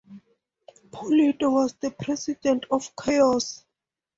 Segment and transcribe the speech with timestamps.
[0.89, 3.63] Pulido was the president of Chaos!